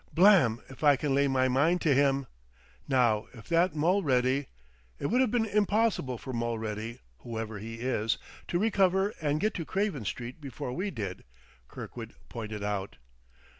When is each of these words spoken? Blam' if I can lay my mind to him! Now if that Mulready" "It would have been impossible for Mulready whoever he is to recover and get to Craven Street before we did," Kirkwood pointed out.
Blam' 0.11 0.63
if 0.67 0.83
I 0.83 0.95
can 0.95 1.13
lay 1.13 1.27
my 1.27 1.47
mind 1.47 1.79
to 1.81 1.93
him! 1.93 2.25
Now 2.87 3.27
if 3.35 3.47
that 3.49 3.75
Mulready" 3.75 4.47
"It 4.99 5.05
would 5.11 5.21
have 5.21 5.29
been 5.29 5.45
impossible 5.45 6.17
for 6.17 6.33
Mulready 6.33 7.01
whoever 7.19 7.59
he 7.59 7.75
is 7.75 8.17
to 8.47 8.57
recover 8.57 9.13
and 9.21 9.39
get 9.39 9.53
to 9.53 9.63
Craven 9.63 10.05
Street 10.05 10.41
before 10.41 10.73
we 10.73 10.89
did," 10.89 11.23
Kirkwood 11.67 12.15
pointed 12.29 12.63
out. 12.63 12.97